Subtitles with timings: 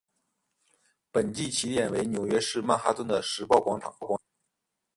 [1.11, 3.93] 本季起点为纽约市曼哈顿的时报广场。